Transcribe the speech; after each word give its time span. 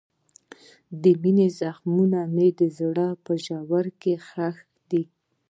د 1.03 1.05
مینې 1.21 1.47
زخمونه 1.59 2.19
مې 2.35 2.47
د 2.59 2.61
زړه 2.79 3.07
په 3.25 3.33
ژورو 3.45 3.91
کې 4.01 4.13
ښخ 4.27 4.55
دي. 4.89 5.03